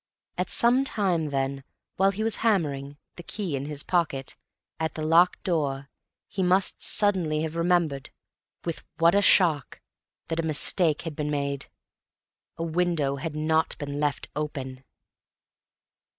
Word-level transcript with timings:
At 0.35 0.49
some 0.49 0.83
time, 0.83 1.29
then, 1.29 1.63
while 1.97 2.09
he 2.09 2.23
was 2.23 2.37
hammering 2.37 2.97
(the 3.17 3.21
key 3.21 3.55
in 3.55 3.65
his 3.65 3.83
pocket) 3.83 4.35
at 4.79 4.95
the 4.95 5.03
locked 5.03 5.43
door, 5.43 5.91
he 6.27 6.41
must 6.41 6.81
suddenly 6.81 7.43
have 7.43 7.55
remembered—with 7.55 8.83
what 8.97 9.13
a 9.13 9.21
shock!—that 9.21 10.39
a 10.39 10.43
mistake 10.43 11.03
had 11.03 11.15
been 11.15 11.29
made. 11.29 11.67
A 12.57 12.63
window 12.63 13.17
had 13.17 13.35
not 13.35 13.77
been 13.77 13.99
left 13.99 14.27
open! 14.35 14.83